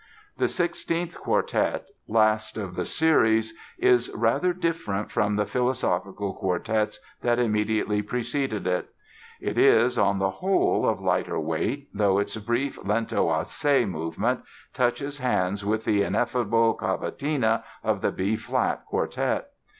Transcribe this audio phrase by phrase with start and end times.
[0.37, 7.37] The sixteenth quartet, last of the series, is rather different from the philosophical quartets that
[7.37, 8.89] immediately preceded it.
[9.39, 14.41] It is, on the whole, of lighter weight, though its brief "Lento assai" movement
[14.73, 19.49] touches hands with the ineffable Cavatina of the B flat Quartet.